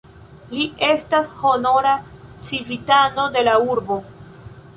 Li 0.53 0.63
estas 0.87 1.29
honora 1.43 1.91
civitano 2.49 3.29
de 3.37 3.45
la 3.51 3.55
urbo. 3.75 4.01